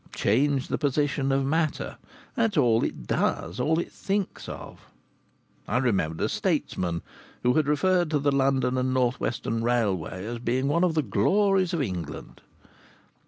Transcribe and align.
Change 0.15 0.69
the 0.69 0.79
position 0.79 1.31
of 1.31 1.45
matter 1.45 1.97
that 2.33 2.53
is 2.53 2.57
all 2.57 2.83
it 2.83 3.05
does, 3.05 3.59
all 3.59 3.77
it 3.77 3.91
thinks 3.91 4.49
of. 4.49 4.87
I 5.67 5.77
remembered 5.77 6.25
a 6.25 6.27
statesman 6.27 7.03
who 7.43 7.53
had 7.53 7.67
referred 7.67 8.09
to 8.09 8.17
the 8.17 8.31
London 8.31 8.79
and 8.79 8.95
North 8.95 9.19
Western 9.19 9.61
Railway 9.63 10.25
as 10.25 10.39
being 10.39 10.67
one 10.67 10.83
of 10.83 10.95
the 10.95 11.03
glories 11.03 11.71
of 11.71 11.83
England! 11.83 12.41